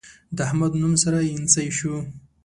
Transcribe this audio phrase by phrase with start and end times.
[0.35, 1.95] د احمد نوم سره اينڅۍ شو.